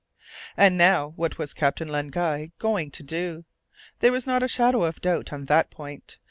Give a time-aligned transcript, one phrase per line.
[0.57, 3.45] And now, what was Captain Len Guy going to do?
[3.99, 6.17] There was not a shadow of doubt on that point.